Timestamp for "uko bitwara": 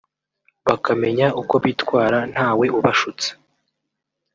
1.41-2.19